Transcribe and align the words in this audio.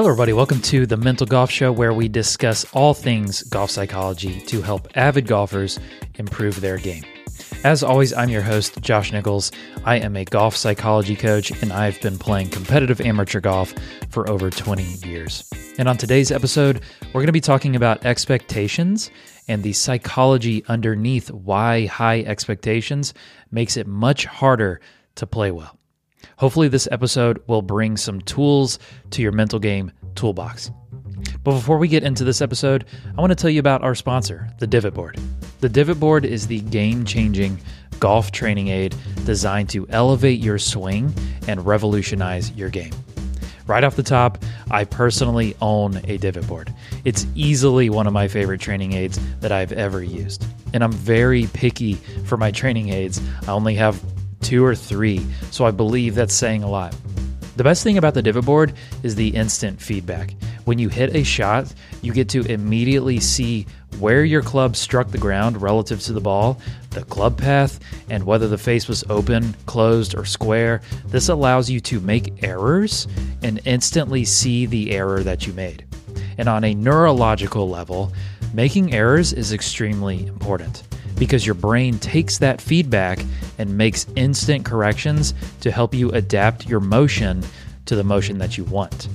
Hello, 0.00 0.08
everybody. 0.08 0.32
Welcome 0.32 0.62
to 0.62 0.86
the 0.86 0.96
Mental 0.96 1.26
Golf 1.26 1.50
Show, 1.50 1.72
where 1.72 1.92
we 1.92 2.08
discuss 2.08 2.64
all 2.72 2.94
things 2.94 3.42
golf 3.42 3.70
psychology 3.70 4.40
to 4.40 4.62
help 4.62 4.88
avid 4.94 5.26
golfers 5.26 5.78
improve 6.14 6.62
their 6.62 6.78
game. 6.78 7.04
As 7.64 7.82
always, 7.82 8.14
I'm 8.14 8.30
your 8.30 8.40
host, 8.40 8.80
Josh 8.80 9.12
Nichols. 9.12 9.52
I 9.84 9.96
am 9.96 10.16
a 10.16 10.24
golf 10.24 10.56
psychology 10.56 11.16
coach, 11.16 11.50
and 11.62 11.70
I've 11.70 12.00
been 12.00 12.16
playing 12.16 12.48
competitive 12.48 13.02
amateur 13.02 13.40
golf 13.40 13.74
for 14.08 14.26
over 14.30 14.48
20 14.48 14.82
years. 15.06 15.46
And 15.76 15.86
on 15.86 15.98
today's 15.98 16.32
episode, 16.32 16.80
we're 17.08 17.20
going 17.20 17.26
to 17.26 17.32
be 17.32 17.42
talking 17.42 17.76
about 17.76 18.06
expectations 18.06 19.10
and 19.48 19.62
the 19.62 19.74
psychology 19.74 20.64
underneath 20.66 21.30
why 21.30 21.84
high 21.84 22.20
expectations 22.20 23.12
makes 23.50 23.76
it 23.76 23.86
much 23.86 24.24
harder 24.24 24.80
to 25.16 25.26
play 25.26 25.50
well. 25.50 25.78
Hopefully, 26.38 26.68
this 26.68 26.88
episode 26.90 27.42
will 27.46 27.62
bring 27.62 27.96
some 27.96 28.20
tools 28.22 28.78
to 29.10 29.22
your 29.22 29.32
mental 29.32 29.58
game 29.58 29.92
toolbox. 30.14 30.70
But 31.42 31.52
before 31.52 31.78
we 31.78 31.88
get 31.88 32.02
into 32.02 32.24
this 32.24 32.40
episode, 32.40 32.84
I 33.16 33.20
want 33.20 33.30
to 33.30 33.36
tell 33.36 33.50
you 33.50 33.60
about 33.60 33.82
our 33.82 33.94
sponsor, 33.94 34.48
the 34.58 34.66
Divot 34.66 34.94
Board. 34.94 35.18
The 35.60 35.68
Divot 35.68 36.00
Board 36.00 36.24
is 36.24 36.46
the 36.46 36.60
game 36.60 37.04
changing 37.04 37.58
golf 37.98 38.32
training 38.32 38.68
aid 38.68 38.94
designed 39.24 39.68
to 39.70 39.86
elevate 39.90 40.40
your 40.40 40.58
swing 40.58 41.14
and 41.46 41.64
revolutionize 41.64 42.50
your 42.52 42.70
game. 42.70 42.92
Right 43.66 43.84
off 43.84 43.94
the 43.94 44.02
top, 44.02 44.42
I 44.70 44.84
personally 44.84 45.54
own 45.60 46.00
a 46.04 46.16
divot 46.16 46.46
board. 46.48 46.74
It's 47.04 47.24
easily 47.36 47.88
one 47.88 48.08
of 48.08 48.12
my 48.12 48.26
favorite 48.26 48.60
training 48.60 48.94
aids 48.94 49.20
that 49.40 49.52
I've 49.52 49.70
ever 49.70 50.02
used. 50.02 50.44
And 50.74 50.82
I'm 50.82 50.90
very 50.90 51.46
picky 51.52 51.94
for 52.24 52.36
my 52.36 52.50
training 52.50 52.88
aids. 52.88 53.20
I 53.46 53.52
only 53.52 53.74
have 53.76 54.02
two 54.40 54.64
or 54.64 54.74
three, 54.74 55.24
so 55.50 55.64
I 55.64 55.70
believe 55.70 56.14
that's 56.14 56.34
saying 56.34 56.62
a 56.62 56.70
lot. 56.70 56.94
The 57.56 57.64
best 57.64 57.82
thing 57.82 57.98
about 57.98 58.14
the 58.14 58.22
divot 58.22 58.46
board 58.46 58.72
is 59.02 59.14
the 59.14 59.28
instant 59.28 59.80
feedback. 59.80 60.34
When 60.64 60.78
you 60.78 60.88
hit 60.88 61.14
a 61.14 61.22
shot, 61.22 61.72
you 62.00 62.12
get 62.12 62.28
to 62.30 62.40
immediately 62.50 63.20
see 63.20 63.66
where 63.98 64.24
your 64.24 64.40
club 64.40 64.76
struck 64.76 65.08
the 65.08 65.18
ground 65.18 65.60
relative 65.60 66.00
to 66.00 66.12
the 66.12 66.20
ball, 66.20 66.58
the 66.90 67.04
club 67.04 67.36
path, 67.36 67.78
and 68.08 68.24
whether 68.24 68.48
the 68.48 68.56
face 68.56 68.88
was 68.88 69.04
open, 69.10 69.54
closed, 69.66 70.14
or 70.14 70.24
square. 70.24 70.80
This 71.06 71.28
allows 71.28 71.68
you 71.68 71.80
to 71.80 72.00
make 72.00 72.42
errors 72.42 73.06
and 73.42 73.60
instantly 73.66 74.24
see 74.24 74.64
the 74.64 74.92
error 74.92 75.22
that 75.22 75.46
you 75.46 75.52
made. 75.52 75.84
And 76.38 76.48
on 76.48 76.64
a 76.64 76.74
neurological 76.74 77.68
level, 77.68 78.12
making 78.54 78.94
errors 78.94 79.32
is 79.34 79.52
extremely 79.52 80.26
important 80.26 80.84
because 81.20 81.44
your 81.44 81.54
brain 81.54 81.98
takes 81.98 82.38
that 82.38 82.62
feedback 82.62 83.18
and 83.58 83.76
makes 83.76 84.06
instant 84.16 84.64
corrections 84.64 85.34
to 85.60 85.70
help 85.70 85.94
you 85.94 86.10
adapt 86.12 86.66
your 86.66 86.80
motion 86.80 87.44
to 87.84 87.94
the 87.94 88.02
motion 88.02 88.38
that 88.38 88.56
you 88.56 88.64
want. 88.64 89.06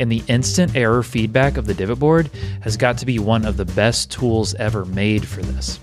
And 0.00 0.10
the 0.10 0.24
instant 0.26 0.74
error 0.74 1.04
feedback 1.04 1.56
of 1.56 1.66
the 1.66 1.72
divot 1.72 2.00
board 2.00 2.30
has 2.62 2.76
got 2.76 2.98
to 2.98 3.06
be 3.06 3.20
one 3.20 3.46
of 3.46 3.56
the 3.56 3.64
best 3.64 4.10
tools 4.10 4.54
ever 4.54 4.84
made 4.86 5.26
for 5.26 5.40
this. 5.40 5.78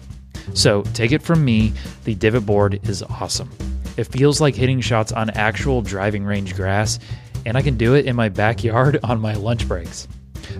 So 0.54 0.82
take 0.94 1.14
it 1.14 1.24
from 1.24 1.46
me, 1.46 1.72
the 2.04 2.16
divot 2.16 2.46
board 2.46 2.82
is 2.84 3.02
awesome. 3.02 3.50
It 3.96 4.04
feels 4.04 4.42
like 4.42 4.56
hitting 4.56 4.82
shots 4.82 5.14
on 5.14 5.30
actual 5.30 5.82
driving 5.82 6.26
range 6.26 6.56
grass, 6.56 7.00
and 7.46 7.56
I 7.56 7.62
can 7.62 7.78
do 7.78 7.96
it 7.96 8.06
in 8.06 8.18
my 8.18 8.28
backyard 8.28 9.00
on 9.04 9.22
my 9.22 9.36
lunch 9.36 9.66
breaks. 9.66 10.10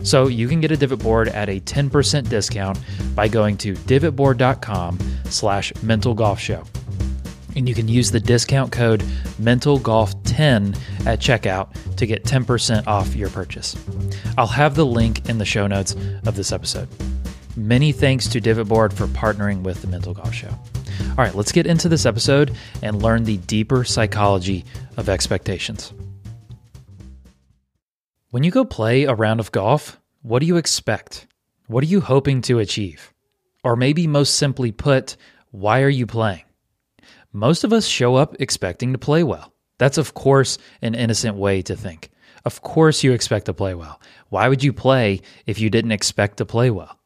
So 0.04 0.28
you 0.28 0.48
can 0.48 0.60
get 0.62 0.72
a 0.72 0.78
divot 0.78 1.00
board 1.00 1.28
at 1.30 1.50
a 1.50 1.60
10% 1.60 2.30
discount 2.30 2.80
by 3.16 3.28
going 3.28 3.58
to 3.58 3.74
divotboard.com 3.74 5.00
slash 5.26 5.74
mental 5.82 6.14
golf 6.14 6.40
show. 6.40 6.64
And 7.56 7.70
you 7.70 7.76
can 7.76 7.88
use 7.88 8.12
the 8.12 8.20
discount 8.20 8.72
code 8.72 9.02
mentalgolf10 9.42 10.76
at 11.06 11.20
checkout 11.20 11.96
to 11.98 12.06
get 12.06 12.24
10% 12.24 12.88
off 12.88 13.16
your 13.16 13.30
purchase. 13.30 13.76
I'll 14.38 14.48
have 14.48 14.76
the 14.76 14.86
link 14.86 15.30
in 15.30 15.38
the 15.38 15.46
show 15.46 15.68
notes 15.68 15.96
of 16.26 16.36
this 16.36 16.52
episode. 16.52 16.90
Many 17.56 17.92
thanks 17.92 18.28
to 18.30 18.42
Divot 18.42 18.68
Board 18.68 18.94
for 18.94 19.06
partnering 19.08 19.62
with 19.62 19.82
the 19.82 19.88
Mental 19.88 20.14
Golf 20.14 20.34
Show. 20.34 20.50
All 20.50 21.16
right, 21.18 21.36
let's 21.36 21.52
get 21.52 21.68
into 21.68 21.88
this 21.88 22.06
episode 22.06 22.56
and 22.82 23.02
learn 23.02 23.24
the 23.24 23.38
deeper 23.38 23.84
psychology 23.84 24.66
of 24.98 25.08
expectations. 25.08 25.94
When 28.34 28.42
you 28.42 28.50
go 28.50 28.66
play 28.66 29.04
a 29.04 29.14
round 29.14 29.40
of 29.40 29.52
golf, 29.52 30.02
what 30.24 30.40
do 30.40 30.48
you 30.48 30.58
expect? 30.58 31.28
What 31.68 31.84
are 31.84 31.94
you 31.94 32.02
hoping 32.02 32.42
to 32.42 32.58
achieve? 32.58 33.14
Or 33.64 33.76
maybe 33.76 34.08
most 34.08 34.34
simply 34.34 34.72
put, 34.72 35.18
why 35.52 35.84
are 35.84 35.88
you 35.88 36.08
playing? 36.08 36.42
Most 37.32 37.64
of 37.64 37.72
us 37.72 37.86
show 37.86 38.16
up 38.16 38.36
expecting 38.40 38.92
to 38.92 38.98
play 38.98 39.22
well. 39.22 39.54
That's, 39.78 40.00
of 40.00 40.16
course, 40.16 40.58
an 40.82 40.96
innocent 40.96 41.38
way 41.38 41.62
to 41.62 41.76
think. 41.76 42.10
Of 42.44 42.64
course, 42.64 43.04
you 43.04 43.12
expect 43.14 43.46
to 43.46 43.54
play 43.54 43.76
well. 43.76 44.02
Why 44.30 44.50
would 44.50 44.64
you 44.64 44.74
play 44.74 45.22
if 45.46 45.60
you 45.60 45.70
didn't 45.70 45.92
expect 45.92 46.38
to 46.38 46.46
play 46.48 46.72
well? 46.72 46.98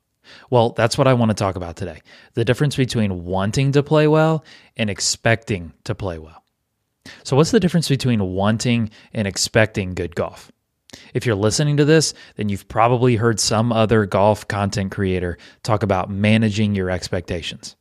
Well, 0.50 0.70
that's 0.70 0.98
what 0.98 1.08
I 1.08 1.14
want 1.14 1.32
to 1.32 1.36
talk 1.36 1.58
about 1.58 1.76
today 1.76 2.04
the 2.36 2.46
difference 2.46 2.78
between 2.78 3.26
wanting 3.26 3.74
to 3.74 3.84
play 3.84 4.08
well 4.08 4.46
and 4.78 4.90
expecting 4.90 5.74
to 5.84 5.94
play 5.94 6.20
well. 6.20 6.46
So, 7.26 7.36
what's 7.36 7.52
the 7.52 7.60
difference 7.60 7.90
between 7.90 8.24
wanting 8.24 8.92
and 9.14 9.28
expecting 9.28 9.94
good 9.94 10.16
golf? 10.16 10.54
If 11.14 11.26
you're 11.26 11.36
listening 11.36 11.78
to 11.78 11.86
this, 11.86 12.14
then 12.36 12.50
you've 12.50 12.68
probably 12.68 13.16
heard 13.16 13.40
some 13.40 13.72
other 13.72 14.06
golf 14.06 14.48
content 14.48 14.92
creator 14.92 15.38
talk 15.64 15.84
about 15.84 16.10
managing 16.10 16.76
your 16.76 16.90
expectations. 16.90 17.76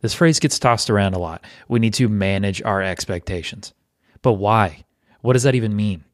This 0.00 0.14
phrase 0.14 0.38
gets 0.38 0.58
tossed 0.58 0.90
around 0.90 1.14
a 1.14 1.18
lot. 1.18 1.44
We 1.68 1.80
need 1.80 1.94
to 1.94 2.08
manage 2.08 2.62
our 2.62 2.82
expectations. 2.82 3.74
But 4.22 4.34
why? 4.34 4.84
What 5.22 5.32
does 5.32 5.42
that 5.42 5.54
even 5.54 5.74
mean? 5.74 6.04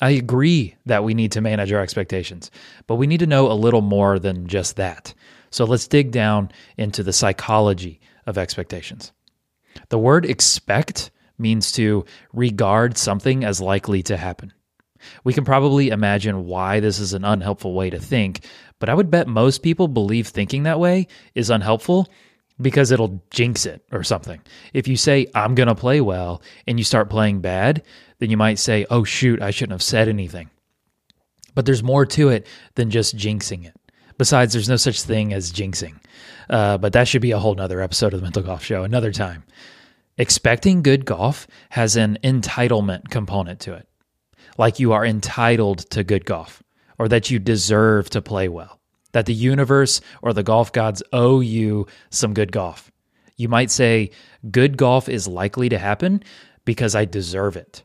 I 0.00 0.10
agree 0.10 0.74
that 0.86 1.04
we 1.04 1.14
need 1.14 1.30
to 1.32 1.40
manage 1.40 1.72
our 1.72 1.80
expectations, 1.80 2.50
but 2.88 2.96
we 2.96 3.06
need 3.06 3.20
to 3.20 3.26
know 3.26 3.50
a 3.50 3.54
little 3.54 3.82
more 3.82 4.18
than 4.18 4.48
just 4.48 4.74
that. 4.76 5.14
So 5.50 5.64
let's 5.64 5.86
dig 5.86 6.10
down 6.10 6.50
into 6.76 7.04
the 7.04 7.12
psychology 7.12 8.00
of 8.26 8.36
expectations. 8.36 9.12
The 9.90 9.98
word 9.98 10.24
expect 10.24 11.12
means 11.38 11.70
to 11.72 12.04
regard 12.32 12.98
something 12.98 13.44
as 13.44 13.60
likely 13.60 14.02
to 14.04 14.16
happen. 14.16 14.52
We 15.24 15.32
can 15.32 15.44
probably 15.44 15.88
imagine 15.88 16.46
why 16.46 16.80
this 16.80 16.98
is 16.98 17.12
an 17.12 17.24
unhelpful 17.24 17.74
way 17.74 17.90
to 17.90 17.98
think, 17.98 18.44
but 18.78 18.88
I 18.88 18.94
would 18.94 19.10
bet 19.10 19.28
most 19.28 19.62
people 19.62 19.88
believe 19.88 20.28
thinking 20.28 20.64
that 20.64 20.80
way 20.80 21.06
is 21.34 21.50
unhelpful 21.50 22.08
because 22.60 22.90
it'll 22.90 23.22
jinx 23.30 23.66
it 23.66 23.84
or 23.92 24.02
something. 24.04 24.40
If 24.72 24.88
you 24.88 24.96
say, 24.96 25.26
I'm 25.34 25.54
going 25.54 25.68
to 25.68 25.74
play 25.74 26.00
well, 26.00 26.42
and 26.66 26.78
you 26.78 26.84
start 26.84 27.10
playing 27.10 27.40
bad, 27.40 27.82
then 28.18 28.30
you 28.30 28.36
might 28.36 28.58
say, 28.58 28.86
oh, 28.90 29.04
shoot, 29.04 29.42
I 29.42 29.50
shouldn't 29.50 29.72
have 29.72 29.82
said 29.82 30.08
anything. 30.08 30.50
But 31.54 31.66
there's 31.66 31.82
more 31.82 32.06
to 32.06 32.28
it 32.28 32.46
than 32.74 32.90
just 32.90 33.16
jinxing 33.16 33.66
it. 33.66 33.74
Besides, 34.18 34.52
there's 34.52 34.68
no 34.68 34.76
such 34.76 35.02
thing 35.02 35.32
as 35.32 35.52
jinxing. 35.52 35.96
Uh, 36.48 36.78
but 36.78 36.92
that 36.92 37.08
should 37.08 37.22
be 37.22 37.32
a 37.32 37.38
whole 37.38 37.54
nother 37.54 37.80
episode 37.80 38.14
of 38.14 38.20
the 38.20 38.24
Mental 38.24 38.42
Golf 38.42 38.64
Show, 38.64 38.84
another 38.84 39.12
time. 39.12 39.44
Expecting 40.18 40.82
good 40.82 41.04
golf 41.04 41.46
has 41.70 41.96
an 41.96 42.18
entitlement 42.22 43.08
component 43.08 43.60
to 43.60 43.74
it 43.74 43.88
like 44.58 44.78
you 44.78 44.92
are 44.92 45.04
entitled 45.04 45.78
to 45.90 46.04
good 46.04 46.24
golf 46.24 46.62
or 46.98 47.08
that 47.08 47.30
you 47.30 47.38
deserve 47.38 48.10
to 48.10 48.22
play 48.22 48.48
well, 48.48 48.80
that 49.12 49.26
the 49.26 49.34
universe 49.34 50.00
or 50.22 50.32
the 50.32 50.42
golf 50.42 50.72
gods 50.72 51.02
owe 51.12 51.40
you 51.40 51.86
some 52.10 52.34
good 52.34 52.52
golf. 52.52 52.90
You 53.36 53.48
might 53.48 53.70
say, 53.70 54.10
good 54.50 54.76
golf 54.76 55.08
is 55.08 55.26
likely 55.26 55.68
to 55.70 55.78
happen 55.78 56.22
because 56.64 56.94
I 56.94 57.04
deserve 57.04 57.56
it. 57.56 57.82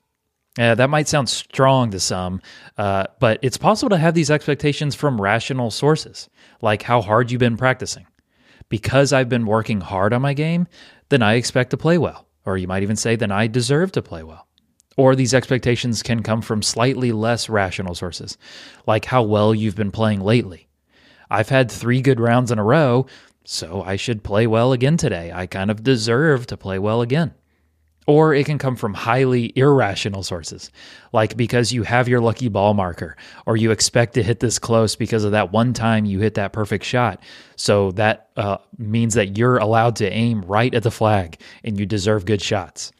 That 0.55 0.89
might 0.89 1.07
sound 1.07 1.29
strong 1.29 1.91
to 1.91 1.99
some, 1.99 2.41
uh, 2.79 3.05
but 3.19 3.39
it's 3.43 3.57
possible 3.57 3.91
to 3.91 3.97
have 3.97 4.15
these 4.15 4.31
expectations 4.31 4.95
from 4.95 5.21
rational 5.21 5.69
sources, 5.69 6.29
like 6.61 6.81
how 6.81 7.01
hard 7.01 7.29
you've 7.29 7.39
been 7.39 7.57
practicing. 7.57 8.07
Because 8.67 9.13
I've 9.13 9.29
been 9.29 9.45
working 9.45 9.81
hard 9.81 10.13
on 10.13 10.23
my 10.23 10.33
game, 10.33 10.67
then 11.09 11.21
I 11.21 11.35
expect 11.35 11.69
to 11.69 11.77
play 11.77 11.99
well. 11.99 12.27
Or 12.43 12.57
you 12.57 12.67
might 12.67 12.81
even 12.81 12.95
say, 12.95 13.15
then 13.15 13.31
I 13.31 13.45
deserve 13.45 13.91
to 13.93 14.01
play 14.01 14.23
well. 14.23 14.46
Or 14.97 15.15
these 15.15 15.35
expectations 15.35 16.01
can 16.01 16.23
come 16.23 16.41
from 16.41 16.63
slightly 16.63 17.11
less 17.11 17.49
rational 17.49 17.95
sources, 17.95 18.37
like 18.87 19.05
how 19.05 19.21
well 19.21 19.53
you've 19.53 19.75
been 19.75 19.91
playing 19.91 20.21
lately. 20.21 20.67
I've 21.29 21.49
had 21.49 21.71
three 21.71 22.01
good 22.01 22.19
rounds 22.19 22.51
in 22.51 22.57
a 22.57 22.63
row, 22.63 23.05
so 23.43 23.83
I 23.83 23.95
should 23.95 24.23
play 24.23 24.47
well 24.47 24.73
again 24.73 24.97
today. 24.97 25.31
I 25.31 25.45
kind 25.45 25.69
of 25.69 25.83
deserve 25.83 26.47
to 26.47 26.57
play 26.57 26.79
well 26.79 27.01
again. 27.01 27.33
Or 28.07 28.33
it 28.33 28.45
can 28.45 28.57
come 28.57 28.77
from 28.77 28.93
highly 28.93 29.51
irrational 29.57 30.23
sources, 30.23 30.71
like 31.11 31.35
because 31.35 31.73
you 31.73 31.83
have 31.83 32.07
your 32.07 32.21
lucky 32.21 32.47
ball 32.47 32.73
marker, 32.73 33.17
or 33.45 33.57
you 33.57 33.71
expect 33.71 34.13
to 34.13 34.23
hit 34.23 34.39
this 34.39 34.59
close 34.59 34.95
because 34.95 35.25
of 35.25 35.31
that 35.31 35.51
one 35.51 35.73
time 35.73 36.05
you 36.05 36.19
hit 36.19 36.35
that 36.35 36.53
perfect 36.53 36.85
shot. 36.85 37.21
So 37.57 37.91
that 37.91 38.29
uh, 38.37 38.57
means 38.77 39.13
that 39.15 39.37
you're 39.37 39.57
allowed 39.57 39.97
to 39.97 40.09
aim 40.09 40.41
right 40.43 40.73
at 40.73 40.83
the 40.83 40.91
flag 40.91 41.39
and 41.65 41.77
you 41.77 41.85
deserve 41.85 42.25
good 42.25 42.41
shots. 42.41 42.93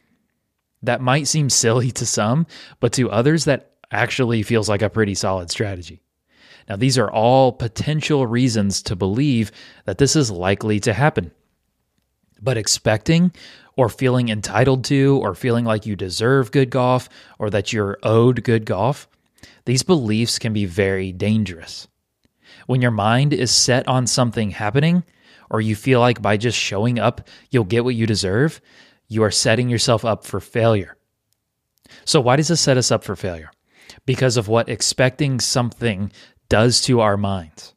That 0.82 1.00
might 1.00 1.26
seem 1.26 1.50
silly 1.50 1.90
to 1.92 2.06
some, 2.06 2.46
but 2.80 2.92
to 2.94 3.10
others, 3.10 3.44
that 3.44 3.72
actually 3.90 4.42
feels 4.42 4.68
like 4.68 4.82
a 4.82 4.90
pretty 4.90 5.14
solid 5.14 5.50
strategy. 5.50 6.02
Now, 6.68 6.76
these 6.76 6.98
are 6.98 7.10
all 7.10 7.52
potential 7.52 8.26
reasons 8.26 8.82
to 8.82 8.94
believe 8.94 9.50
that 9.86 9.98
this 9.98 10.14
is 10.14 10.30
likely 10.30 10.78
to 10.80 10.92
happen. 10.92 11.32
But 12.40 12.58
expecting 12.58 13.32
or 13.76 13.88
feeling 13.88 14.28
entitled 14.28 14.84
to 14.84 15.18
or 15.22 15.34
feeling 15.34 15.64
like 15.64 15.86
you 15.86 15.96
deserve 15.96 16.52
good 16.52 16.70
golf 16.70 17.08
or 17.38 17.48
that 17.50 17.72
you're 17.72 17.98
owed 18.02 18.44
good 18.44 18.66
golf, 18.66 19.08
These 19.64 19.82
beliefs 19.82 20.38
can 20.38 20.54
be 20.54 20.64
very 20.64 21.12
dangerous. 21.12 21.88
When 22.66 22.80
your 22.80 22.90
mind 22.90 23.34
is 23.34 23.50
set 23.50 23.86
on 23.86 24.06
something 24.06 24.50
happening, 24.50 25.04
or 25.50 25.60
you 25.60 25.76
feel 25.76 26.00
like 26.00 26.22
by 26.22 26.36
just 26.36 26.58
showing 26.58 26.98
up, 26.98 27.28
you'll 27.50 27.64
get 27.64 27.84
what 27.84 27.94
you 27.94 28.06
deserve, 28.06 28.60
you 29.08 29.22
are 29.22 29.30
setting 29.30 29.68
yourself 29.68 30.04
up 30.04 30.24
for 30.24 30.40
failure. 30.40 30.96
So, 32.04 32.20
why 32.20 32.36
does 32.36 32.48
this 32.48 32.60
set 32.60 32.76
us 32.76 32.90
up 32.90 33.02
for 33.02 33.16
failure? 33.16 33.50
Because 34.04 34.36
of 34.36 34.48
what 34.48 34.68
expecting 34.68 35.40
something 35.40 36.12
does 36.48 36.80
to 36.82 37.00
our 37.00 37.16
minds. 37.16 37.74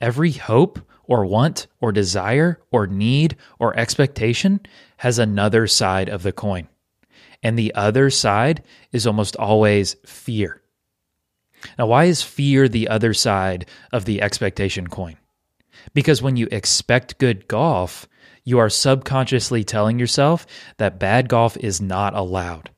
Every 0.00 0.32
hope 0.32 0.80
or 1.04 1.26
want 1.26 1.66
or 1.80 1.92
desire 1.92 2.60
or 2.70 2.86
need 2.86 3.36
or 3.58 3.76
expectation 3.76 4.60
has 4.98 5.18
another 5.18 5.66
side 5.66 6.08
of 6.08 6.22
the 6.22 6.32
coin. 6.32 6.68
And 7.42 7.58
the 7.58 7.74
other 7.74 8.10
side 8.10 8.62
is 8.92 9.06
almost 9.06 9.36
always 9.36 9.96
fear. 10.04 10.62
Now, 11.78 11.86
why 11.86 12.04
is 12.04 12.22
fear 12.22 12.68
the 12.68 12.88
other 12.88 13.14
side 13.14 13.66
of 13.92 14.04
the 14.04 14.22
expectation 14.22 14.86
coin? 14.86 15.16
Because 15.94 16.22
when 16.22 16.36
you 16.36 16.48
expect 16.50 17.18
good 17.18 17.48
golf, 17.48 18.08
you 18.44 18.58
are 18.58 18.70
subconsciously 18.70 19.64
telling 19.64 19.98
yourself 19.98 20.46
that 20.78 20.98
bad 20.98 21.28
golf 21.28 21.56
is 21.56 21.80
not 21.80 22.14
allowed. 22.14 22.70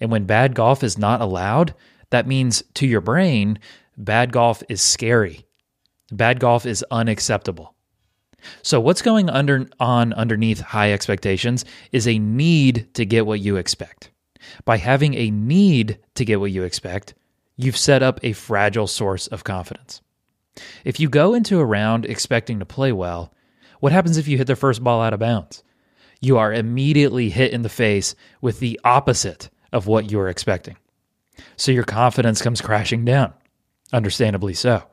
And 0.00 0.10
when 0.10 0.24
bad 0.24 0.54
golf 0.54 0.82
is 0.82 0.98
not 0.98 1.20
allowed, 1.20 1.74
that 2.10 2.26
means 2.26 2.62
to 2.74 2.86
your 2.86 3.00
brain, 3.00 3.58
bad 3.96 4.32
golf 4.32 4.62
is 4.68 4.80
scary. 4.80 5.46
Bad 6.12 6.40
golf 6.40 6.66
is 6.66 6.84
unacceptable. 6.90 7.74
So, 8.62 8.80
what's 8.80 9.02
going 9.02 9.28
under, 9.28 9.66
on 9.80 10.12
underneath 10.12 10.60
high 10.60 10.92
expectations 10.92 11.64
is 11.90 12.06
a 12.06 12.18
need 12.18 12.94
to 12.94 13.04
get 13.04 13.26
what 13.26 13.40
you 13.40 13.56
expect. 13.56 14.10
By 14.64 14.76
having 14.76 15.14
a 15.14 15.30
need 15.30 15.98
to 16.14 16.24
get 16.24 16.38
what 16.38 16.52
you 16.52 16.62
expect, 16.62 17.14
you've 17.56 17.76
set 17.76 18.02
up 18.02 18.20
a 18.22 18.32
fragile 18.32 18.86
source 18.86 19.26
of 19.26 19.42
confidence. 19.42 20.00
If 20.84 21.00
you 21.00 21.08
go 21.08 21.34
into 21.34 21.58
a 21.58 21.64
round 21.64 22.06
expecting 22.06 22.60
to 22.60 22.66
play 22.66 22.92
well, 22.92 23.32
what 23.80 23.92
happens 23.92 24.16
if 24.16 24.28
you 24.28 24.38
hit 24.38 24.46
the 24.46 24.56
first 24.56 24.82
ball 24.82 25.02
out 25.02 25.12
of 25.12 25.20
bounds? 25.20 25.62
You 26.20 26.38
are 26.38 26.52
immediately 26.52 27.30
hit 27.30 27.52
in 27.52 27.62
the 27.62 27.68
face 27.68 28.14
with 28.40 28.58
the 28.58 28.80
opposite 28.84 29.50
of 29.72 29.86
what 29.86 30.10
you 30.10 30.18
were 30.18 30.28
expecting. 30.28 30.76
So 31.56 31.72
your 31.72 31.84
confidence 31.84 32.40
comes 32.40 32.60
crashing 32.60 33.04
down, 33.04 33.34
understandably 33.92 34.54
so. 34.54 34.84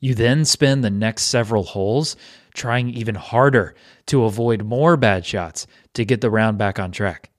You 0.00 0.14
then 0.14 0.44
spend 0.44 0.84
the 0.84 0.90
next 0.90 1.24
several 1.24 1.64
holes 1.64 2.16
trying 2.54 2.90
even 2.90 3.14
harder 3.16 3.74
to 4.06 4.24
avoid 4.24 4.64
more 4.64 4.96
bad 4.96 5.26
shots 5.26 5.66
to 5.94 6.04
get 6.04 6.20
the 6.20 6.30
round 6.30 6.58
back 6.58 6.78
on 6.78 6.92
track. 6.92 7.30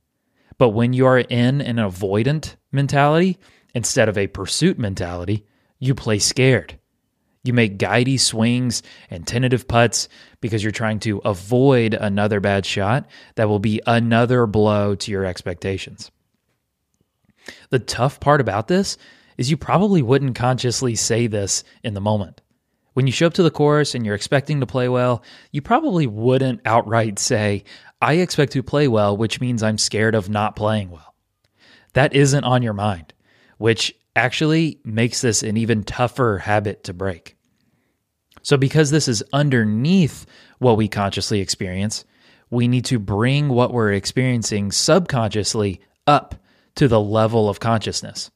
But 0.57 0.69
when 0.69 0.91
you 0.91 1.05
are 1.05 1.19
in 1.19 1.61
an 1.61 1.77
avoidant 1.77 2.55
mentality 2.71 3.37
instead 3.73 4.09
of 4.09 4.17
a 4.17 4.27
pursuit 4.27 4.77
mentality, 4.77 5.45
you 5.79 5.95
play 5.95 6.19
scared. 6.19 6.77
You 7.43 7.53
make 7.53 7.77
guidey 7.77 8.19
swings 8.19 8.83
and 9.09 9.25
tentative 9.25 9.67
putts 9.67 10.09
because 10.41 10.61
you're 10.61 10.71
trying 10.71 10.99
to 11.01 11.19
avoid 11.19 11.93
another 11.93 12.39
bad 12.39 12.65
shot 12.65 13.07
that 13.35 13.47
will 13.47 13.59
be 13.59 13.81
another 13.87 14.45
blow 14.45 14.95
to 14.95 15.11
your 15.11 15.25
expectations. 15.25 16.11
The 17.69 17.79
tough 17.79 18.19
part 18.19 18.41
about 18.41 18.67
this 18.67 18.97
is 19.37 19.49
you 19.49 19.57
probably 19.57 20.01
wouldn't 20.01 20.35
consciously 20.35 20.95
say 20.95 21.27
this 21.27 21.63
in 21.83 21.93
the 21.93 22.01
moment. 22.01 22.41
When 22.93 23.07
you 23.07 23.13
show 23.13 23.27
up 23.27 23.33
to 23.35 23.43
the 23.43 23.51
course 23.51 23.95
and 23.95 24.05
you're 24.05 24.15
expecting 24.15 24.59
to 24.59 24.65
play 24.65 24.89
well, 24.89 25.23
you 25.51 25.61
probably 25.61 26.07
wouldn't 26.07 26.59
outright 26.65 27.19
say, 27.19 27.63
I 28.01 28.15
expect 28.15 28.51
to 28.53 28.63
play 28.63 28.89
well, 28.89 29.15
which 29.15 29.39
means 29.39 29.63
I'm 29.63 29.77
scared 29.77 30.15
of 30.15 30.29
not 30.29 30.57
playing 30.57 30.89
well. 30.89 31.15
That 31.93 32.13
isn't 32.13 32.43
on 32.43 32.63
your 32.63 32.73
mind, 32.73 33.13
which 33.57 33.95
actually 34.19 34.79
makes 34.83 35.21
this 35.21 35.43
an 35.43 35.55
even 35.55 35.83
tougher 35.83 36.39
habit 36.39 36.83
to 36.83 36.93
break. 36.93 37.37
So, 38.43 38.57
because 38.57 38.91
this 38.91 39.07
is 39.07 39.23
underneath 39.33 40.25
what 40.59 40.77
we 40.77 40.87
consciously 40.87 41.39
experience, 41.39 42.03
we 42.49 42.67
need 42.67 42.85
to 42.85 42.99
bring 42.99 43.49
what 43.49 43.73
we're 43.73 43.93
experiencing 43.93 44.71
subconsciously 44.71 45.81
up 46.05 46.35
to 46.75 46.87
the 46.87 46.99
level 46.99 47.49
of 47.49 47.59
consciousness. 47.59 48.29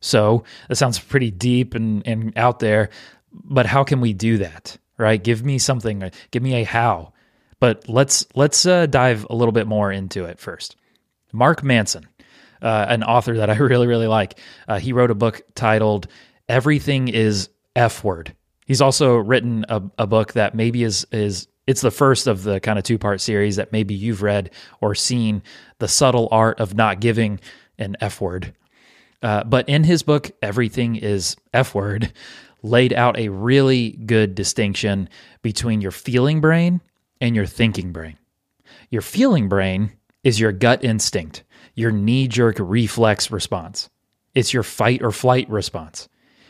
So, 0.00 0.44
that 0.68 0.76
sounds 0.76 0.98
pretty 0.98 1.30
deep 1.30 1.74
and, 1.74 2.06
and 2.06 2.36
out 2.36 2.60
there, 2.60 2.90
but 3.32 3.66
how 3.66 3.84
can 3.84 4.00
we 4.00 4.12
do 4.12 4.38
that? 4.38 4.76
Right? 4.98 5.22
Give 5.22 5.44
me 5.44 5.58
something, 5.58 6.10
give 6.30 6.42
me 6.42 6.54
a 6.54 6.64
how. 6.64 7.12
But 7.58 7.88
let's 7.88 8.26
let's 8.34 8.66
uh, 8.66 8.86
dive 8.86 9.26
a 9.30 9.34
little 9.34 9.52
bit 9.52 9.66
more 9.66 9.90
into 9.90 10.24
it 10.24 10.38
first. 10.38 10.76
Mark 11.32 11.62
Manson, 11.62 12.06
uh, 12.62 12.86
an 12.88 13.02
author 13.02 13.36
that 13.36 13.50
I 13.50 13.56
really 13.56 13.86
really 13.86 14.06
like, 14.06 14.38
uh, 14.68 14.78
he 14.78 14.92
wrote 14.92 15.10
a 15.10 15.14
book 15.14 15.42
titled 15.54 16.08
"Everything 16.48 17.08
Is 17.08 17.48
F 17.74 18.04
Word." 18.04 18.34
He's 18.66 18.80
also 18.80 19.16
written 19.16 19.64
a, 19.68 19.82
a 19.98 20.06
book 20.06 20.32
that 20.34 20.54
maybe 20.54 20.82
is 20.82 21.06
is 21.12 21.48
it's 21.66 21.80
the 21.80 21.90
first 21.90 22.26
of 22.26 22.42
the 22.42 22.60
kind 22.60 22.78
of 22.78 22.84
two 22.84 22.98
part 22.98 23.20
series 23.20 23.56
that 23.56 23.72
maybe 23.72 23.94
you've 23.94 24.22
read 24.22 24.50
or 24.80 24.94
seen, 24.94 25.42
"The 25.78 25.88
Subtle 25.88 26.28
Art 26.30 26.60
of 26.60 26.74
Not 26.74 27.00
Giving 27.00 27.40
an 27.78 27.96
F 28.00 28.20
Word." 28.20 28.54
Uh, 29.22 29.44
but 29.44 29.68
in 29.68 29.84
his 29.84 30.02
book, 30.02 30.30
"Everything 30.42 30.96
Is 30.96 31.36
F 31.52 31.74
Word," 31.74 32.12
laid 32.62 32.92
out 32.92 33.18
a 33.18 33.28
really 33.28 33.92
good 33.92 34.34
distinction 34.34 35.08
between 35.42 35.80
your 35.80 35.90
feeling 35.90 36.40
brain 36.40 36.80
and 37.20 37.34
your 37.34 37.46
thinking 37.46 37.92
brain. 37.92 38.16
Your 38.90 39.02
feeling 39.02 39.48
brain 39.48 39.92
is 40.26 40.40
your 40.40 40.50
gut 40.50 40.82
instinct, 40.82 41.44
your 41.76 41.92
knee 41.92 42.26
jerk 42.26 42.56
reflex 42.58 43.30
response. 43.30 43.88
It's 44.34 44.52
your 44.52 44.64
fight 44.64 45.00
or 45.00 45.12
flight 45.12 45.48
response. 45.48 46.08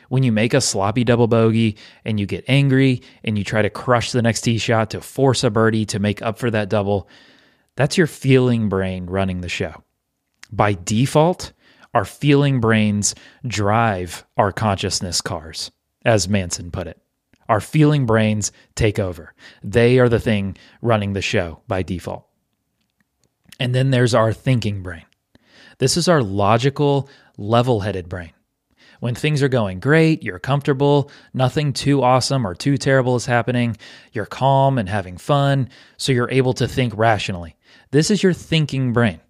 When 0.08 0.22
you 0.22 0.32
make 0.32 0.54
a 0.54 0.62
sloppy 0.62 1.04
double 1.04 1.26
bogey 1.26 1.76
and 2.02 2.18
you 2.18 2.24
get 2.24 2.46
angry 2.48 3.02
and 3.22 3.36
you 3.36 3.44
try 3.44 3.60
to 3.60 3.68
crush 3.68 4.12
the 4.12 4.22
next 4.22 4.40
tee 4.40 4.56
shot 4.56 4.92
to 4.92 5.02
force 5.02 5.44
a 5.44 5.50
birdie 5.50 5.84
to 5.86 5.98
make 5.98 6.22
up 6.22 6.38
for 6.38 6.50
that 6.52 6.70
double, 6.70 7.06
that's 7.74 7.98
your 7.98 8.06
feeling 8.06 8.70
brain 8.70 9.08
running 9.08 9.42
the 9.42 9.48
show. 9.50 9.84
By 10.50 10.72
default, 10.72 11.52
our 11.92 12.06
feeling 12.06 12.62
brains 12.62 13.14
drive 13.46 14.24
our 14.38 14.52
consciousness 14.52 15.20
cars 15.20 15.70
as 16.02 16.30
Manson 16.30 16.70
put 16.70 16.86
it. 16.86 16.98
Our 17.46 17.60
feeling 17.60 18.06
brains 18.06 18.52
take 18.74 18.98
over. 18.98 19.34
They 19.62 19.98
are 19.98 20.08
the 20.08 20.18
thing 20.18 20.56
running 20.80 21.12
the 21.12 21.20
show 21.20 21.60
by 21.68 21.82
default. 21.82 22.26
And 23.58 23.74
then 23.74 23.90
there's 23.90 24.14
our 24.14 24.32
thinking 24.32 24.82
brain. 24.82 25.04
This 25.78 25.96
is 25.96 26.08
our 26.08 26.22
logical, 26.22 27.08
level 27.36 27.80
headed 27.80 28.08
brain. 28.08 28.32
When 29.00 29.14
things 29.14 29.42
are 29.42 29.48
going 29.48 29.80
great, 29.80 30.22
you're 30.22 30.38
comfortable, 30.38 31.10
nothing 31.34 31.72
too 31.72 32.02
awesome 32.02 32.46
or 32.46 32.54
too 32.54 32.78
terrible 32.78 33.16
is 33.16 33.26
happening, 33.26 33.76
you're 34.12 34.24
calm 34.26 34.78
and 34.78 34.88
having 34.88 35.18
fun, 35.18 35.68
so 35.98 36.12
you're 36.12 36.30
able 36.30 36.54
to 36.54 36.66
think 36.66 36.96
rationally. 36.96 37.56
This 37.90 38.10
is 38.10 38.22
your 38.22 38.32
thinking 38.32 38.94
brain 38.94 39.20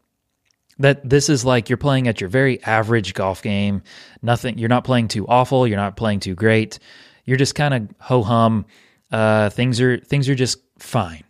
that 0.79 1.09
this 1.09 1.29
is 1.29 1.45
like 1.45 1.69
you're 1.69 1.77
playing 1.77 2.07
at 2.07 2.21
your 2.21 2.29
very 2.29 2.63
average 2.65 3.15
golf 3.15 3.43
game. 3.43 3.83
Nothing, 4.23 4.59
you're 4.59 4.69
not 4.69 4.85
playing 4.85 5.09
too 5.09 5.27
awful. 5.27 5.67
You're 5.67 5.77
not 5.77 5.97
playing 5.97 6.21
too 6.21 6.35
great. 6.35 6.79
You're 7.25 7.39
just 7.39 7.55
kind 7.55 7.75
of 7.75 7.89
ho 7.99 8.23
hum. 8.23 8.67
Uh, 9.11 9.51
things 9.51 9.81
are 9.81 9.99
things 9.99 10.29
are 10.29 10.35
just 10.35 10.59
fine. 10.79 11.25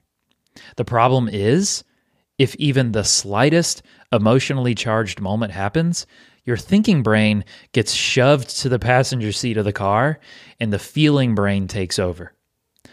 The 0.77 0.85
problem 0.85 1.29
is, 1.31 1.85
if 2.39 2.55
even 2.57 2.93
the 2.93 3.05
slightest 3.05 3.83
emotionally 4.13 4.75
charged 4.75 5.21
moment 5.21 5.53
happens, 5.53 6.07
your 6.45 6.57
thinking 6.57 7.03
brain 7.03 7.45
gets 7.73 7.93
shoved 7.93 8.49
to 8.61 8.69
the 8.69 8.79
passenger 8.79 9.33
seat 9.33 9.57
of 9.57 9.65
the 9.65 9.73
car, 9.73 10.21
and 10.61 10.73
the 10.73 10.79
feeling 10.79 11.35
brain 11.35 11.67
takes 11.67 11.99
over. 11.99 12.33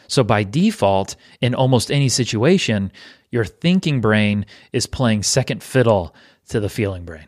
So 0.08 0.24
by 0.24 0.44
default, 0.44 1.16
in 1.40 1.56
almost 1.56 1.92
any 1.92 2.10
situation, 2.10 2.92
your 3.32 3.46
thinking 3.46 4.02
brain 4.02 4.46
is 4.72 4.88
playing 4.88 5.24
second 5.24 5.64
fiddle 5.64 6.16
to 6.50 6.60
the 6.60 6.70
feeling 6.70 7.06
brain. 7.06 7.28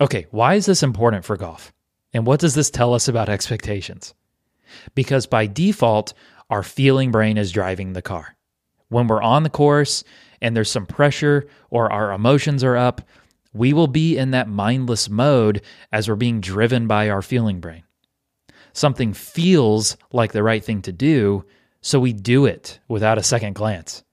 Okay, 0.00 0.26
why 0.30 0.54
is 0.54 0.66
this 0.66 0.82
important 0.82 1.24
for 1.24 1.36
golf? 1.36 1.72
And 2.12 2.26
what 2.26 2.40
does 2.40 2.54
this 2.54 2.70
tell 2.70 2.94
us 2.94 3.08
about 3.08 3.28
expectations? 3.28 4.14
Because 4.94 5.26
by 5.26 5.46
default, 5.46 6.14
our 6.50 6.62
feeling 6.62 7.10
brain 7.10 7.36
is 7.36 7.52
driving 7.52 7.92
the 7.92 8.02
car. 8.02 8.36
When 8.88 9.06
we're 9.06 9.22
on 9.22 9.42
the 9.42 9.50
course 9.50 10.04
and 10.40 10.56
there's 10.56 10.70
some 10.70 10.86
pressure 10.86 11.48
or 11.70 11.92
our 11.92 12.12
emotions 12.12 12.62
are 12.64 12.76
up, 12.76 13.02
we 13.52 13.72
will 13.72 13.86
be 13.86 14.16
in 14.16 14.30
that 14.32 14.48
mindless 14.48 15.08
mode 15.08 15.62
as 15.92 16.08
we're 16.08 16.16
being 16.16 16.40
driven 16.40 16.86
by 16.86 17.08
our 17.08 17.22
feeling 17.22 17.60
brain. 17.60 17.82
Something 18.72 19.12
feels 19.12 19.96
like 20.12 20.32
the 20.32 20.42
right 20.42 20.62
thing 20.62 20.82
to 20.82 20.92
do, 20.92 21.44
so 21.80 21.98
we 21.98 22.12
do 22.12 22.46
it 22.46 22.78
without 22.88 23.18
a 23.18 23.22
second 23.22 23.54
glance. 23.54 24.04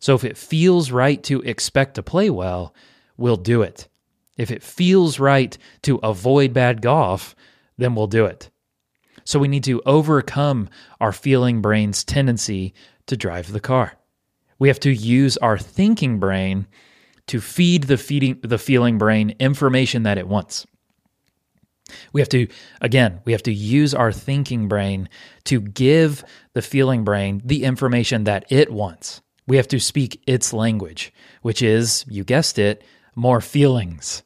So 0.00 0.14
if 0.14 0.24
it 0.24 0.36
feels 0.36 0.90
right 0.90 1.22
to 1.24 1.40
expect 1.42 1.94
to 1.94 2.02
play 2.02 2.28
well, 2.28 2.74
we'll 3.16 3.36
do 3.36 3.62
it. 3.62 3.88
If 4.36 4.50
it 4.50 4.62
feels 4.62 5.20
right 5.20 5.56
to 5.82 5.98
avoid 6.02 6.52
bad 6.52 6.82
golf, 6.82 7.36
then 7.78 7.94
we'll 7.94 8.08
do 8.08 8.24
it. 8.26 8.50
So 9.24 9.38
we 9.38 9.48
need 9.48 9.64
to 9.64 9.80
overcome 9.86 10.68
our 11.00 11.12
feeling 11.12 11.62
brain's 11.62 12.02
tendency 12.02 12.74
to 13.06 13.16
drive 13.16 13.52
the 13.52 13.60
car. 13.60 13.94
We 14.62 14.68
have 14.68 14.78
to 14.80 14.94
use 14.94 15.36
our 15.38 15.58
thinking 15.58 16.20
brain 16.20 16.68
to 17.26 17.40
feed 17.40 17.82
the 17.82 17.96
feeding 17.96 18.38
the 18.44 18.58
feeling 18.58 18.96
brain 18.96 19.34
information 19.40 20.04
that 20.04 20.18
it 20.18 20.28
wants. 20.28 20.68
We 22.12 22.20
have 22.20 22.28
to, 22.28 22.46
again, 22.80 23.22
we 23.24 23.32
have 23.32 23.42
to 23.42 23.52
use 23.52 23.92
our 23.92 24.12
thinking 24.12 24.68
brain 24.68 25.08
to 25.46 25.60
give 25.60 26.22
the 26.52 26.62
feeling 26.62 27.02
brain 27.02 27.42
the 27.44 27.64
information 27.64 28.22
that 28.22 28.44
it 28.50 28.72
wants. 28.72 29.20
We 29.48 29.56
have 29.56 29.66
to 29.66 29.80
speak 29.80 30.22
its 30.28 30.52
language, 30.52 31.12
which 31.40 31.60
is, 31.60 32.04
you 32.08 32.22
guessed 32.22 32.56
it, 32.56 32.84
more 33.16 33.40
feelings. 33.40 34.22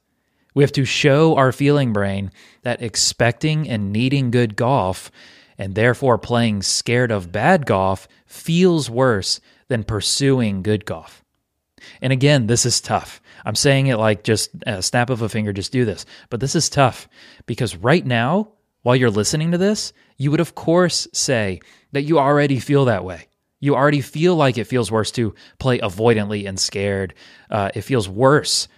We 0.55 0.62
have 0.62 0.73
to 0.73 0.85
show 0.85 1.35
our 1.37 1.50
feeling 1.50 1.95
brain 1.95 2.31
that 2.61 2.83
expecting 2.83 3.66
and 3.71 3.90
needing 3.90 4.31
good 4.31 4.55
golf 4.55 5.11
and 5.57 5.75
therefore 5.75 6.19
playing 6.19 6.61
scared 6.61 7.11
of 7.11 7.33
bad 7.33 7.64
golf 7.64 8.07
feels 8.26 8.90
worse 8.90 9.40
than 9.68 9.85
pursuing 9.85 10.62
good 10.62 10.85
golf. 10.85 11.25
And 12.00 12.12
again, 12.12 12.46
this 12.46 12.66
is 12.66 12.80
tough. 12.80 13.20
I'm 13.44 13.54
saying 13.54 13.87
it 13.87 13.96
like 13.96 14.25
just 14.25 14.50
a 14.66 14.82
snap 14.82 15.11
of 15.11 15.23
a 15.23 15.28
finger, 15.28 15.52
just 15.52 15.73
do 15.73 15.85
this. 15.85 16.06
But 16.30 16.40
this 16.40 16.54
is 16.54 16.68
tough 16.68 17.08
because 17.46 17.76
right 17.76 18.04
now, 18.04 18.52
while 18.82 18.96
you're 18.96 19.11
listening 19.11 19.52
to 19.52 19.58
this, 19.58 19.92
you 20.16 20.30
would, 20.30 20.40
of 20.40 20.54
course, 20.54 21.06
say 21.12 21.61
that 21.92 22.02
you 22.02 22.18
already 22.18 22.58
feel 22.58 22.87
that 22.87 23.04
way. 23.04 23.26
You 23.61 23.75
already 23.75 24.00
feel 24.00 24.37
like 24.37 24.58
it 24.58 24.66
feels 24.66 24.90
worse 24.90 25.11
to 25.12 25.35
play 25.58 25.78
avoidantly 25.78 26.46
and 26.49 26.58
scared. 26.58 27.14
Uh, 27.50 27.70
it 27.75 27.82
feels 27.82 28.08
worse 28.08 28.68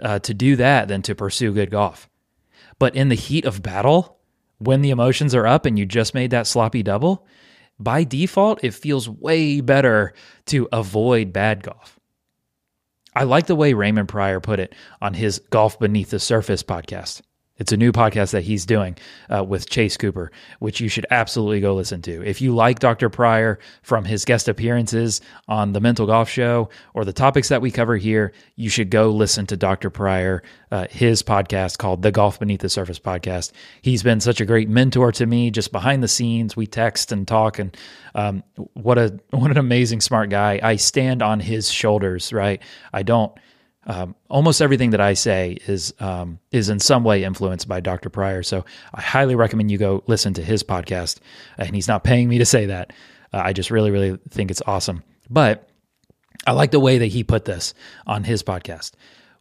uh, 0.00 0.18
to 0.20 0.34
do 0.34 0.56
that 0.56 0.88
than 0.88 1.02
to 1.02 1.14
pursue 1.14 1.52
good 1.52 1.70
golf. 1.70 2.08
But 2.78 2.94
in 2.94 3.08
the 3.08 3.14
heat 3.14 3.44
of 3.44 3.62
battle, 3.62 4.18
when 4.58 4.82
the 4.82 4.90
emotions 4.90 5.34
are 5.34 5.46
up 5.46 5.66
and 5.66 5.78
you 5.78 5.86
just 5.86 6.14
made 6.14 6.30
that 6.30 6.46
sloppy 6.46 6.82
double, 6.82 7.26
by 7.78 8.04
default, 8.04 8.62
it 8.64 8.74
feels 8.74 9.08
way 9.08 9.60
better 9.60 10.14
to 10.46 10.68
avoid 10.72 11.32
bad 11.32 11.62
golf. 11.62 11.98
I 13.14 13.24
like 13.24 13.46
the 13.46 13.56
way 13.56 13.72
Raymond 13.72 14.08
Prior 14.08 14.40
put 14.40 14.60
it 14.60 14.74
on 15.00 15.14
his 15.14 15.40
Golf 15.50 15.78
Beneath 15.78 16.10
the 16.10 16.20
Surface 16.20 16.62
podcast. 16.62 17.22
It's 17.58 17.72
a 17.72 17.76
new 17.76 17.90
podcast 17.90 18.30
that 18.30 18.42
he's 18.44 18.64
doing 18.64 18.96
uh, 19.28 19.42
with 19.42 19.68
Chase 19.68 19.96
Cooper, 19.96 20.30
which 20.60 20.80
you 20.80 20.88
should 20.88 21.06
absolutely 21.10 21.60
go 21.60 21.74
listen 21.74 22.00
to. 22.02 22.24
If 22.24 22.40
you 22.40 22.54
like 22.54 22.78
Dr. 22.78 23.10
Prior 23.10 23.58
from 23.82 24.04
his 24.04 24.24
guest 24.24 24.48
appearances 24.48 25.20
on 25.48 25.72
the 25.72 25.80
Mental 25.80 26.06
Golf 26.06 26.28
Show 26.28 26.70
or 26.94 27.04
the 27.04 27.12
topics 27.12 27.48
that 27.48 27.60
we 27.60 27.72
cover 27.72 27.96
here, 27.96 28.32
you 28.54 28.70
should 28.70 28.90
go 28.90 29.10
listen 29.10 29.44
to 29.46 29.56
Dr. 29.56 29.90
Prior, 29.90 30.42
uh, 30.70 30.86
his 30.88 31.22
podcast 31.22 31.78
called 31.78 32.02
the 32.02 32.12
Golf 32.12 32.38
Beneath 32.38 32.60
the 32.60 32.68
Surface 32.68 33.00
podcast. 33.00 33.50
He's 33.82 34.04
been 34.04 34.20
such 34.20 34.40
a 34.40 34.46
great 34.46 34.68
mentor 34.68 35.10
to 35.12 35.26
me, 35.26 35.50
just 35.50 35.72
behind 35.72 36.02
the 36.02 36.08
scenes. 36.08 36.56
We 36.56 36.66
text 36.66 37.10
and 37.10 37.26
talk, 37.26 37.58
and 37.58 37.76
um, 38.14 38.44
what 38.74 38.98
a 38.98 39.18
what 39.30 39.50
an 39.50 39.58
amazing 39.58 40.00
smart 40.00 40.30
guy. 40.30 40.60
I 40.62 40.76
stand 40.76 41.22
on 41.22 41.40
his 41.40 41.70
shoulders, 41.70 42.32
right? 42.32 42.62
I 42.92 43.02
don't 43.02 43.32
um, 43.88 44.14
almost 44.28 44.60
everything 44.60 44.90
that 44.90 45.00
I 45.00 45.14
say 45.14 45.56
is 45.66 45.94
um, 45.98 46.38
is 46.52 46.68
in 46.68 46.78
some 46.78 47.04
way 47.04 47.24
influenced 47.24 47.66
by 47.66 47.80
Dr. 47.80 48.10
Prior. 48.10 48.42
So 48.42 48.66
I 48.94 49.00
highly 49.00 49.34
recommend 49.34 49.70
you 49.70 49.78
go 49.78 50.04
listen 50.06 50.34
to 50.34 50.42
his 50.42 50.62
podcast. 50.62 51.20
And 51.56 51.74
he's 51.74 51.88
not 51.88 52.04
paying 52.04 52.28
me 52.28 52.36
to 52.38 52.44
say 52.44 52.66
that. 52.66 52.92
Uh, 53.32 53.40
I 53.44 53.54
just 53.54 53.70
really, 53.70 53.90
really 53.90 54.18
think 54.28 54.50
it's 54.50 54.62
awesome. 54.66 55.02
But 55.30 55.70
I 56.46 56.52
like 56.52 56.70
the 56.70 56.80
way 56.80 56.98
that 56.98 57.06
he 57.06 57.24
put 57.24 57.46
this 57.46 57.72
on 58.06 58.24
his 58.24 58.42
podcast. 58.42 58.92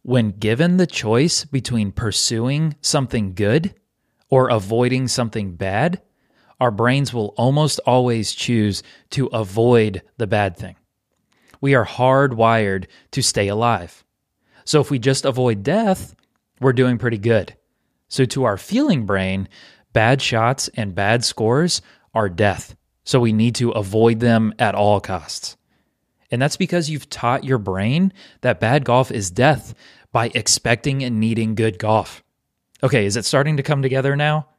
When 0.02 0.32
given 0.32 0.78
the 0.78 0.88
choice 0.88 1.44
between 1.44 1.92
pursuing 1.92 2.76
something 2.80 3.34
good 3.34 3.76
or 4.30 4.48
avoiding 4.48 5.10
something 5.10 5.56
bad, 5.56 6.02
our 6.62 6.72
brains 6.72 7.14
will 7.14 7.34
almost 7.38 7.82
always 7.86 8.32
choose 8.32 8.82
to 9.12 9.28
avoid 9.28 10.04
the 10.18 10.28
bad 10.28 10.56
thing. 10.56 10.78
We 11.60 11.76
are 11.76 11.86
hardwired 11.86 12.86
to 13.12 13.22
stay 13.22 13.50
alive. 13.50 14.06
So 14.68 14.82
if 14.82 14.92
we 14.92 15.00
just 15.00 15.24
avoid 15.24 15.64
death, 15.64 16.14
we're 16.60 16.74
doing 16.74 16.98
pretty 16.98 17.18
good. 17.18 17.56
So 18.10 18.26
to 18.26 18.44
our 18.44 18.58
feeling 18.58 19.06
brain, 19.06 19.48
bad 19.94 20.22
shots 20.22 20.68
and 20.74 20.94
bad 20.94 21.24
scores 21.24 21.82
are 22.14 22.28
death. 22.28 22.76
So 23.06 23.22
we 23.22 23.32
need 23.32 23.56
to 23.56 23.72
avoid 23.72 24.20
them 24.20 24.54
at 24.60 24.76
all 24.76 25.00
costs. 25.00 25.56
And 26.32 26.42
that's 26.42 26.58
because 26.58 26.90
you've 26.90 27.10
taught 27.10 27.46
your 27.46 27.60
brain 27.60 28.12
that 28.42 28.60
bad 28.60 28.84
golf 28.84 29.10
is 29.10 29.32
death 29.32 29.74
by 30.12 30.32
expecting 30.36 31.02
and 31.02 31.18
needing 31.18 31.56
good 31.56 31.80
golf. 31.80 32.22
Okay, 32.84 33.06
is 33.06 33.16
it 33.16 33.24
starting 33.24 33.56
to 33.58 33.64
come 33.64 33.82
together 33.82 34.18
now? 34.18 34.50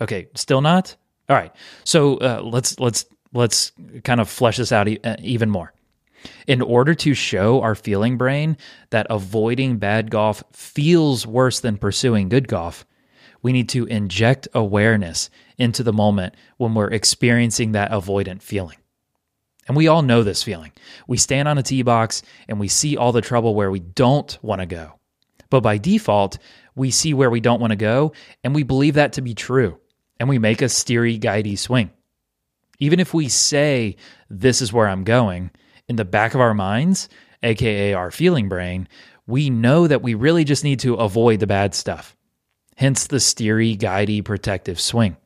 Okay, 0.00 0.26
still 0.34 0.60
not? 0.60 0.96
All 1.28 1.36
right. 1.36 1.52
So 1.84 2.16
uh, 2.16 2.40
let's 2.42 2.80
let's 2.80 3.04
let's 3.32 3.70
kind 4.02 4.20
of 4.20 4.28
flesh 4.28 4.56
this 4.56 4.72
out 4.72 4.88
e- 4.88 4.98
uh, 5.04 5.14
even 5.20 5.48
more. 5.48 5.72
In 6.46 6.60
order 6.60 6.94
to 6.94 7.14
show 7.14 7.60
our 7.60 7.74
feeling 7.74 8.16
brain 8.16 8.56
that 8.90 9.06
avoiding 9.10 9.78
bad 9.78 10.10
golf 10.10 10.42
feels 10.52 11.26
worse 11.26 11.60
than 11.60 11.76
pursuing 11.78 12.28
good 12.28 12.48
golf, 12.48 12.86
we 13.42 13.52
need 13.52 13.68
to 13.70 13.86
inject 13.86 14.48
awareness 14.54 15.30
into 15.58 15.82
the 15.82 15.92
moment 15.92 16.34
when 16.56 16.74
we're 16.74 16.90
experiencing 16.90 17.72
that 17.72 17.90
avoidant 17.90 18.42
feeling. 18.42 18.76
And 19.68 19.76
we 19.76 19.88
all 19.88 20.02
know 20.02 20.22
this 20.22 20.42
feeling. 20.42 20.72
We 21.06 21.16
stand 21.16 21.48
on 21.48 21.58
a 21.58 21.62
tee 21.62 21.82
box 21.82 22.22
and 22.48 22.58
we 22.58 22.68
see 22.68 22.96
all 22.96 23.12
the 23.12 23.20
trouble 23.20 23.54
where 23.54 23.70
we 23.70 23.80
don't 23.80 24.36
want 24.42 24.60
to 24.60 24.66
go. 24.66 24.98
But 25.50 25.60
by 25.60 25.78
default, 25.78 26.38
we 26.74 26.90
see 26.90 27.14
where 27.14 27.30
we 27.30 27.40
don't 27.40 27.60
want 27.60 27.72
to 27.72 27.76
go 27.76 28.12
and 28.42 28.54
we 28.54 28.62
believe 28.62 28.94
that 28.94 29.14
to 29.14 29.22
be 29.22 29.34
true. 29.34 29.78
And 30.18 30.28
we 30.28 30.38
make 30.38 30.62
a 30.62 30.66
steery, 30.66 31.20
guidey 31.20 31.58
swing. 31.58 31.90
Even 32.78 33.00
if 33.00 33.12
we 33.12 33.28
say, 33.28 33.96
This 34.30 34.62
is 34.62 34.72
where 34.72 34.88
I'm 34.88 35.04
going, 35.04 35.50
in 35.92 35.96
the 35.96 36.04
back 36.06 36.32
of 36.32 36.40
our 36.40 36.54
minds, 36.54 37.10
aka 37.42 37.92
our 37.92 38.10
feeling 38.10 38.48
brain, 38.48 38.88
we 39.26 39.50
know 39.50 39.86
that 39.86 40.00
we 40.00 40.14
really 40.14 40.42
just 40.42 40.64
need 40.64 40.80
to 40.80 40.94
avoid 40.94 41.38
the 41.38 41.46
bad 41.46 41.74
stuff. 41.74 42.16
Hence 42.76 43.06
the 43.06 43.18
steery, 43.18 43.76
guidey, 43.76 44.24
protective 44.24 44.80
swing. 44.80 45.18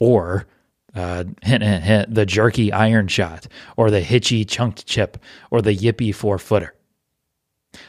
Or 0.00 0.48
uh, 0.92 1.22
hint, 1.42 1.62
hint, 1.62 1.84
hint, 1.84 2.14
the 2.14 2.26
jerky 2.26 2.72
iron 2.72 3.06
shot, 3.06 3.46
or 3.76 3.92
the 3.92 4.00
hitchy 4.00 4.44
chunked 4.44 4.86
chip, 4.86 5.18
or 5.52 5.62
the 5.62 5.74
yippy 5.74 6.12
four 6.12 6.36
footer. 6.36 6.74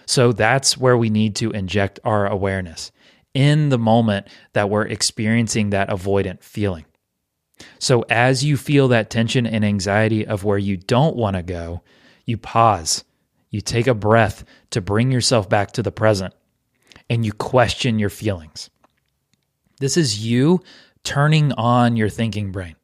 So 0.05 0.31
that's 0.31 0.77
where 0.77 0.95
we 0.95 1.09
need 1.09 1.35
to 1.37 1.49
inject 1.49 1.99
our 2.03 2.27
awareness 2.27 2.91
in 3.33 3.69
the 3.69 3.79
moment 3.79 4.27
that 4.53 4.69
we're 4.69 4.85
experiencing 4.85 5.71
that 5.71 5.89
avoidant 5.89 6.43
feeling. 6.43 6.85
So 7.79 8.05
as 8.07 8.43
you 8.43 8.55
feel 8.55 8.87
that 8.89 9.09
tension 9.09 9.47
and 9.47 9.65
anxiety 9.65 10.27
of 10.27 10.43
where 10.43 10.59
you 10.59 10.77
don't 10.77 11.15
want 11.15 11.35
to 11.37 11.41
go, 11.41 11.81
you 12.25 12.37
pause, 12.37 13.03
you 13.49 13.61
take 13.61 13.87
a 13.87 13.93
breath 13.93 14.43
to 14.71 14.81
bring 14.81 15.11
yourself 15.11 15.49
back 15.49 15.71
to 15.73 15.83
the 15.83 15.91
present, 15.91 16.33
and 17.09 17.25
you 17.25 17.33
question 17.33 17.99
your 17.99 18.09
feelings. 18.09 18.69
This 19.79 19.97
is 19.97 20.25
you 20.25 20.61
turning 21.03 21.51
on 21.53 21.95
your 21.95 22.09
thinking 22.09 22.51
brain. 22.51 22.75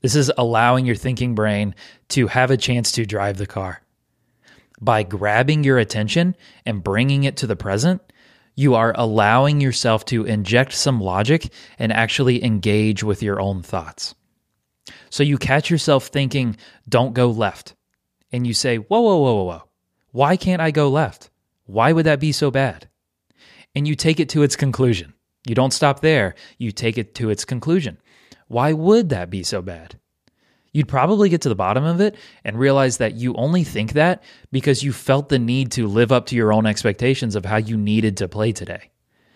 This 0.00 0.14
is 0.14 0.32
allowing 0.36 0.86
your 0.86 0.96
thinking 0.96 1.34
brain 1.34 1.74
to 2.10 2.26
have 2.26 2.50
a 2.50 2.56
chance 2.56 2.92
to 2.92 3.06
drive 3.06 3.36
the 3.36 3.46
car. 3.46 3.82
By 4.80 5.02
grabbing 5.02 5.62
your 5.62 5.78
attention 5.78 6.36
and 6.64 6.82
bringing 6.82 7.24
it 7.24 7.36
to 7.38 7.46
the 7.46 7.56
present, 7.56 8.00
you 8.56 8.74
are 8.74 8.94
allowing 8.96 9.60
yourself 9.60 10.04
to 10.06 10.24
inject 10.24 10.72
some 10.72 11.00
logic 11.00 11.52
and 11.78 11.92
actually 11.92 12.42
engage 12.42 13.02
with 13.02 13.22
your 13.22 13.40
own 13.40 13.62
thoughts. 13.62 14.14
So 15.10 15.22
you 15.22 15.38
catch 15.38 15.70
yourself 15.70 16.06
thinking, 16.06 16.56
don't 16.88 17.14
go 17.14 17.30
left 17.30 17.74
and 18.32 18.46
you 18.46 18.54
say, 18.54 18.76
whoa, 18.76 19.00
whoa, 19.00 19.16
whoa, 19.18 19.34
whoa, 19.34 19.44
whoa, 19.44 19.62
why 20.12 20.36
can't 20.36 20.62
I 20.62 20.70
go 20.70 20.88
left? 20.88 21.30
Why 21.66 21.92
would 21.92 22.06
that 22.06 22.20
be 22.20 22.32
so 22.32 22.50
bad? 22.50 22.88
And 23.74 23.86
you 23.86 23.94
take 23.94 24.18
it 24.18 24.28
to 24.30 24.42
its 24.42 24.56
conclusion. 24.56 25.14
You 25.46 25.54
don't 25.54 25.72
stop 25.72 26.00
there, 26.00 26.34
you 26.58 26.72
take 26.72 26.98
it 26.98 27.14
to 27.16 27.30
its 27.30 27.44
conclusion. 27.44 27.98
Why 28.48 28.72
would 28.72 29.08
that 29.10 29.30
be 29.30 29.42
so 29.42 29.62
bad? 29.62 29.98
You'd 30.72 30.88
probably 30.88 31.28
get 31.28 31.40
to 31.42 31.48
the 31.48 31.54
bottom 31.54 31.84
of 31.84 32.00
it 32.00 32.16
and 32.44 32.58
realize 32.58 32.98
that 32.98 33.14
you 33.14 33.34
only 33.34 33.64
think 33.64 33.94
that 33.94 34.22
because 34.52 34.82
you 34.82 34.92
felt 34.92 35.28
the 35.28 35.38
need 35.38 35.72
to 35.72 35.86
live 35.86 36.12
up 36.12 36.26
to 36.26 36.36
your 36.36 36.52
own 36.52 36.66
expectations 36.66 37.34
of 37.34 37.44
how 37.44 37.56
you 37.56 37.76
needed 37.76 38.16
to 38.18 38.28
play 38.28 38.52
today. 38.52 38.90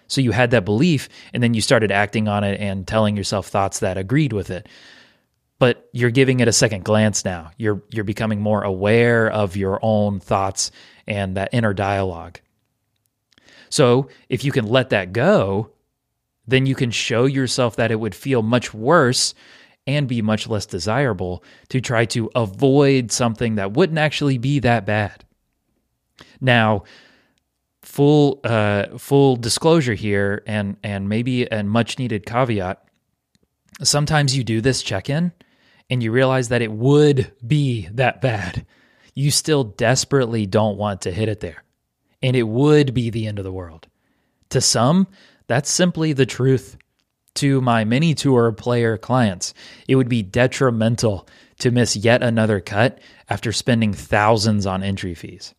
So 0.07 0.21
you 0.21 0.33
had 0.33 0.51
that 0.53 0.65
belief 0.65 1.09
and 1.33 1.43
then 1.43 1.55
you 1.55 1.61
started 1.61 1.91
acting 1.91 2.29
on 2.29 2.45
it 2.45 2.61
and 2.61 2.87
telling 2.87 3.17
yourself 3.17 3.49
thoughts 3.49 3.81
that 3.81 3.99
agreed 3.99 4.33
with 4.33 4.51
it 4.51 4.69
but 5.58 5.88
you're 5.92 6.11
giving 6.11 6.40
it 6.40 6.49
a 6.49 6.52
second 6.52 6.84
glance 6.84 7.25
now. 7.25 7.50
You're 7.56 7.82
you're 7.90 8.04
becoming 8.04 8.40
more 8.40 8.62
aware 8.62 9.30
of 9.30 9.56
your 9.56 9.78
own 9.82 10.20
thoughts 10.20 10.70
and 11.06 11.37
that 11.37 11.50
inner 11.52 11.73
dialogue. 11.73 12.40
So, 13.70 14.08
if 14.28 14.44
you 14.44 14.52
can 14.52 14.66
let 14.66 14.90
that 14.90 15.12
go, 15.12 15.70
then 16.46 16.66
you 16.66 16.75
can 16.75 16.90
show 16.90 17.25
yourself 17.25 17.76
that 17.76 17.90
it 17.90 17.99
would 17.99 18.14
feel 18.14 18.42
much 18.42 18.73
worse 18.73 19.34
and 19.87 20.08
be 20.08 20.23
much 20.23 20.49
less 20.49 20.66
desirable 20.66 21.42
to 21.68 21.80
try 21.80 22.04
to 22.06 22.30
avoid 22.34 23.12
something 23.12 23.56
that 23.56 23.73
wouldn't 23.73 23.99
actually 23.99 24.38
be 24.38 24.58
that 24.61 24.87
bad. 24.87 25.25
Now, 26.40 26.84
full 27.82 28.40
uh, 28.44 28.99
full 28.99 29.37
disclosure 29.37 29.94
here, 29.94 30.42
and 30.46 30.76
and 30.82 31.08
maybe 31.08 31.44
a 31.46 31.62
much 31.62 31.99
needed 31.99 32.26
caveat. 32.26 32.82
Sometimes 33.82 34.37
you 34.37 34.44
do 34.44 34.61
this 34.61 34.82
check 34.82 35.11
in 35.11 35.32
and 35.91 36.03
you 36.03 36.12
realize 36.12 36.49
that 36.49 36.62
it 36.62 36.73
would 36.73 37.33
be 37.47 37.88
that 37.93 38.21
bad, 38.21 38.67
you 39.14 39.31
still 39.31 39.64
desperately 39.64 40.47
don't 40.47 40.79
want 40.79 41.03
to 41.03 41.12
hit 41.12 41.29
it 41.29 41.41
there. 41.41 41.62
And 42.23 42.35
it 42.35 42.45
would 42.45 42.95
be 42.95 43.11
the 43.11 43.26
end 43.26 43.38
of 43.38 43.45
the 43.45 43.53
world. 43.53 43.87
To 44.50 44.61
some, 44.61 45.07
that's 45.47 45.71
simply 45.71 46.12
the 46.12 46.26
truth. 46.26 46.76
To 47.37 47.61
my 47.61 47.85
mini 47.85 48.14
tour 48.14 48.53
player 48.53 48.97
clients, 48.97 49.55
it 49.88 49.97
would 49.97 50.09
be 50.09 50.23
detrimental 50.23 51.29
to 51.59 51.71
miss 51.71 51.97
yet 51.97 52.23
another 52.23 52.61
cut 52.61 53.00
after 53.29 53.53
spending 53.53 53.93
thousands 53.93 54.67
on 54.67 54.83
entry 54.83 55.14
fees. 55.14 55.55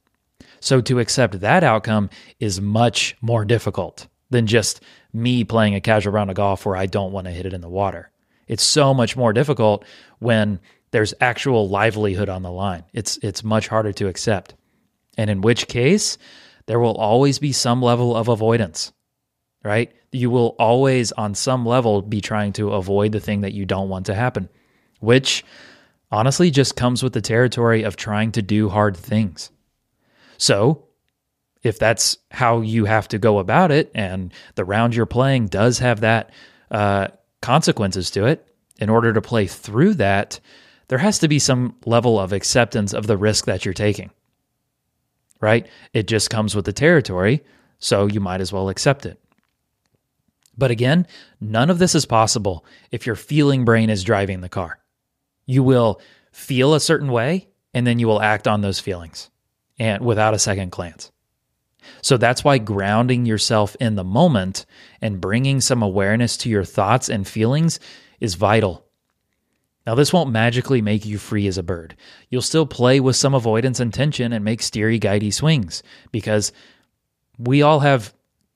So 0.60 0.82
to 0.82 1.00
accept 1.00 1.41
that 1.41 1.63
outcome 1.63 2.10
is 2.39 2.62
much 2.62 3.15
more 3.22 3.46
difficult 3.46 4.08
than 4.29 4.48
just 4.48 4.82
me 5.13 5.44
playing 5.44 5.75
a 5.75 5.82
casual 5.82 6.13
round 6.13 6.29
of 6.29 6.38
golf 6.38 6.65
where 6.65 6.75
I 6.75 6.86
don't 6.86 7.12
want 7.12 7.27
to 7.27 7.32
hit 7.32 7.46
it 7.46 7.53
in 7.53 7.62
the 7.62 7.70
water. 7.70 8.10
It's 8.47 8.63
so 8.63 8.93
much 8.93 9.17
more 9.17 9.33
difficult 9.33 9.85
when 10.19 10.59
there's 10.91 11.13
actual 11.19 11.67
livelihood 11.67 12.29
on 12.29 12.41
the 12.41 12.51
line. 12.51 12.83
It's 12.93 13.17
it's 13.17 13.43
much 13.43 13.67
harder 13.67 13.91
to 13.93 14.07
accept. 14.07 14.55
And 15.17 15.29
in 15.29 15.41
which 15.41 15.67
case, 15.67 16.17
there 16.67 16.79
will 16.79 16.95
always 16.95 17.39
be 17.39 17.51
some 17.51 17.81
level 17.81 18.15
of 18.15 18.27
avoidance. 18.27 18.91
Right? 19.63 19.91
You 20.11 20.29
will 20.29 20.55
always 20.59 21.11
on 21.13 21.33
some 21.33 21.65
level 21.65 22.01
be 22.01 22.21
trying 22.21 22.53
to 22.53 22.73
avoid 22.73 23.11
the 23.11 23.19
thing 23.19 23.41
that 23.41 23.53
you 23.53 23.65
don't 23.65 23.89
want 23.89 24.05
to 24.05 24.15
happen, 24.15 24.47
which 24.99 25.43
honestly 26.11 26.51
just 26.51 26.75
comes 26.75 27.01
with 27.01 27.13
the 27.13 27.21
territory 27.21 27.83
of 27.83 27.95
trying 27.95 28.31
to 28.33 28.41
do 28.41 28.69
hard 28.69 28.95
things. 28.95 29.49
So, 30.37 30.85
if 31.63 31.79
that's 31.79 32.17
how 32.29 32.61
you 32.61 32.85
have 32.85 33.07
to 33.07 33.17
go 33.17 33.39
about 33.39 33.71
it, 33.71 33.91
and 33.95 34.31
the 34.53 34.63
round 34.63 34.95
you're 34.95 35.07
playing 35.07 35.47
does 35.47 35.79
have 35.79 36.01
that 36.01 36.31
uh, 36.69 37.07
consequences 37.45 38.09
to 38.09 38.25
it, 38.25 38.47
in 38.79 38.89
order 38.89 39.13
to 39.13 39.21
play 39.21 39.45
through 39.45 39.93
that, 39.93 40.39
there 40.87 40.97
has 40.97 41.19
to 41.19 41.27
be 41.27 41.37
some 41.37 41.75
level 41.85 42.19
of 42.19 42.33
acceptance 42.33 42.91
of 42.91 43.05
the 43.05 43.17
risk 43.17 43.45
that 43.45 43.63
you're 43.63 43.73
taking. 43.73 44.09
Right? 45.39 45.67
It 45.93 46.07
just 46.07 46.31
comes 46.31 46.55
with 46.55 46.65
the 46.65 46.73
territory, 46.73 47.43
so 47.77 48.07
you 48.07 48.19
might 48.19 48.41
as 48.41 48.51
well 48.51 48.69
accept 48.69 49.05
it. 49.05 49.19
But 50.57 50.71
again, 50.71 51.05
none 51.39 51.69
of 51.69 51.77
this 51.77 51.93
is 51.93 52.07
possible 52.07 52.65
if 52.89 53.05
your 53.05 53.15
feeling 53.15 53.63
brain 53.63 53.91
is 53.91 54.03
driving 54.03 54.41
the 54.41 54.49
car. 54.49 54.79
You 55.45 55.61
will 55.61 56.01
feel 56.31 56.73
a 56.73 56.79
certain 56.79 57.11
way 57.11 57.47
and 57.75 57.85
then 57.85 57.99
you 57.99 58.07
will 58.07 58.21
act 58.21 58.47
on 58.47 58.61
those 58.61 58.79
feelings 58.79 59.29
and 59.77 60.03
without 60.03 60.33
a 60.33 60.39
second 60.39 60.71
glance. 60.71 61.11
So 62.01 62.18
that's 62.18 62.44
why 62.44 62.58
grounding 62.58 63.25
yourself 63.25 63.75
in 63.80 63.96
the 63.96 64.04
moment 64.04 64.65
and 65.01 65.22
bringing 65.22 65.62
some 65.62 65.82
awareness 65.82 66.38
to 66.38 66.50
your 66.50 66.63
thoughts 66.63 67.10
and 67.10 67.27
feelings 67.27 67.80
is 68.20 68.36
vital. 68.36 68.86
Now, 69.86 69.94
this 69.94 70.12
won't 70.12 70.32
magically 70.32 70.82
make 70.82 71.06
you 71.06 71.18
free 71.18 71.48
as 71.48 71.58
a 71.58 71.63
bird. 71.63 71.96
You'll 72.30 72.42
still 72.42 72.65
play 72.65 73.00
with 73.00 73.15
some 73.15 73.36
avoidance 73.36 73.80
and 73.80 73.94
tension 73.94 74.34
and 74.34 74.44
make 74.44 74.62
steery, 74.62 75.00
guidey 75.00 75.32
swings 75.32 75.84
because 76.12 76.51
we 77.38 77.62
all 77.62 77.82
have 77.82 78.13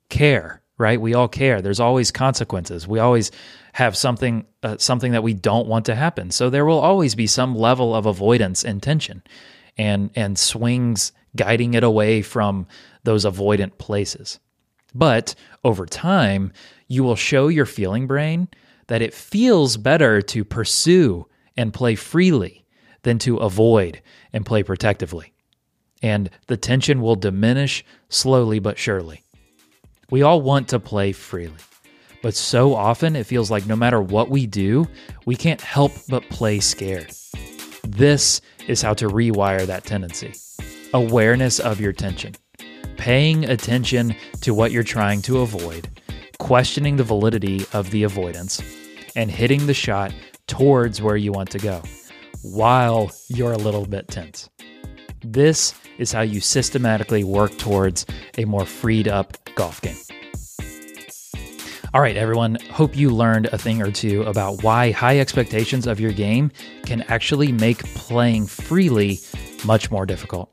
care, 0.10 0.62
right? 0.78 1.00
We 1.00 1.14
all 1.14 1.28
care. 1.28 1.62
There's 1.62 1.80
always 1.80 2.12
consequences. 2.12 2.88
We 2.88 2.98
always 3.00 3.32
have 3.74 3.96
something 3.96 4.46
uh, 4.64 4.78
something 4.78 5.12
that 5.12 5.24
we 5.24 5.34
don't 5.34 5.68
want 5.68 5.86
to 5.86 5.96
happen. 5.96 6.32
So 6.32 6.50
there 6.50 6.66
will 6.66 6.80
always 6.80 7.16
be 7.16 7.28
some 7.28 7.56
level 7.56 7.96
of 7.96 8.06
avoidance 8.06 8.64
and 8.64 8.82
tension 8.82 9.22
and 9.78 10.10
and 10.16 10.38
swings 10.38 11.12
guiding 11.36 11.76
it 11.76 11.84
away 11.84 12.22
from 12.24 12.68
those 13.04 13.26
avoidant 13.26 13.78
places. 13.78 14.40
But 14.94 15.36
over 15.64 15.86
time, 15.86 16.52
you 16.88 17.04
will 17.04 17.16
show 17.16 17.48
your 17.48 17.66
feeling 17.66 18.08
brain 18.08 18.48
that 18.88 19.02
it 19.02 19.14
feels 19.14 19.78
better 19.78 20.22
to 20.22 20.44
pursue 20.44 21.28
and 21.56 21.74
play 21.74 21.96
freely 21.96 22.66
than 23.04 23.20
to 23.20 23.38
avoid 23.38 24.02
and 24.34 24.46
play 24.46 24.64
protectively. 24.64 25.34
And 26.02 26.30
the 26.48 26.58
tension 26.58 27.02
will 27.02 27.16
diminish 27.16 27.86
slowly 28.10 28.60
but 28.60 28.78
surely. 28.78 29.24
We 30.10 30.24
all 30.24 30.42
want 30.42 30.70
to 30.70 30.80
play 30.80 31.12
freely, 31.12 31.54
but 32.24 32.34
so 32.34 32.74
often 32.74 33.16
it 33.16 33.26
feels 33.26 33.52
like 33.52 33.68
no 33.68 33.76
matter 33.76 34.02
what 34.02 34.30
we 34.30 34.48
do, 34.48 34.88
we 35.26 35.36
can't 35.36 35.62
help 35.62 35.92
but 36.10 36.28
play 36.30 36.60
scared. 36.60 37.12
This 37.84 38.42
is 38.68 38.82
how 38.82 38.94
to 38.96 39.08
rewire 39.08 39.66
that 39.66 39.86
tendency 39.86 40.34
awareness 40.94 41.60
of 41.60 41.80
your 41.80 41.94
tension, 41.94 42.34
paying 43.00 43.46
attention 43.46 44.14
to 44.42 44.54
what 44.54 44.74
you're 44.74 44.84
trying 44.84 45.22
to 45.22 45.40
avoid, 45.40 45.90
questioning 46.38 46.98
the 46.98 47.04
validity 47.04 47.66
of 47.72 47.90
the 47.92 48.04
avoidance, 48.04 48.62
and 49.16 49.32
hitting 49.32 49.66
the 49.66 49.74
shot 49.74 50.14
towards 50.48 51.02
where 51.02 51.16
you 51.16 51.32
want 51.32 51.50
to 51.50 51.60
go 51.60 51.82
while 52.44 53.10
you're 53.30 53.54
a 53.54 53.58
little 53.58 53.86
bit 53.86 54.08
tense. 54.10 54.50
This 55.24 55.74
is 55.98 56.12
how 56.12 56.22
you 56.22 56.42
systematically 56.42 57.24
work 57.24 57.58
towards 57.58 58.06
a 58.38 58.44
more 58.44 58.66
freed 58.66 59.08
up 59.08 59.38
golf 59.56 59.82
game. 59.82 59.98
All 61.94 62.02
right, 62.02 62.18
everyone. 62.18 62.58
Hope 62.70 62.98
you 62.98 63.10
learned 63.10 63.48
a 63.48 63.58
thing 63.58 63.82
or 63.82 63.92
two 63.92 64.24
about 64.24 64.62
why 64.62 64.92
high 64.92 65.20
expectations 65.20 65.88
of 65.88 66.02
your 66.02 66.12
game 66.12 66.52
can 66.86 67.04
actually 67.04 67.52
make 67.52 67.80
playing 67.96 68.46
freely 68.46 69.20
much 69.66 69.90
more 69.90 70.06
difficult. 70.06 70.52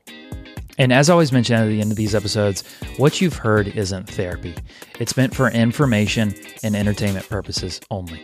And 0.77 0.93
as 0.93 1.09
I 1.09 1.13
always 1.13 1.31
mention 1.31 1.55
at 1.55 1.67
the 1.67 1.81
end 1.81 1.91
of 1.91 1.97
these 1.97 2.13
episodes, 2.13 2.63
what 2.97 3.19
you've 3.19 3.35
heard 3.35 3.67
isn't 3.67 4.09
therapy. 4.09 4.55
It's 4.99 5.17
meant 5.17 5.35
for 5.35 5.49
information 5.49 6.35
and 6.63 6.75
entertainment 6.75 7.27
purposes 7.29 7.81
only. 7.89 8.21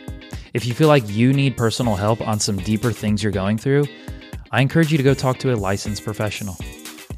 If 0.54 0.66
you 0.66 0.74
feel 0.74 0.88
like 0.88 1.04
you 1.08 1.34
need 1.34 1.58
personal 1.58 1.96
help 1.96 2.22
on 2.22 2.39
some 2.39 2.58
deeper 2.58 2.92
things 2.92 3.24
you're 3.24 3.32
going 3.32 3.58
through, 3.58 3.86
I 4.52 4.62
encourage 4.62 4.92
you 4.92 4.98
to 4.98 5.04
go 5.04 5.16
talk 5.16 5.39
to 5.39 5.54
a 5.54 5.56
licensed 5.56 6.04
professional. 6.04 6.56